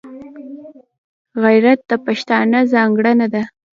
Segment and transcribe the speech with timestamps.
[1.43, 3.43] غیرت د پښتانه ځانګړنه ده